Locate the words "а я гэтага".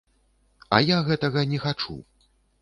0.77-1.45